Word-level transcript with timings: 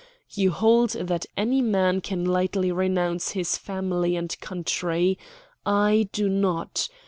You 0.31 0.49
hold 0.49 0.89
that 0.93 1.27
any 1.37 1.61
man 1.61 2.01
can 2.01 2.25
lightly 2.25 2.71
renounce 2.71 3.33
his 3.33 3.55
family 3.55 4.15
and 4.15 4.35
country. 4.39 5.19
I 5.63 6.09
do 6.11 6.27
not. 6.27 6.89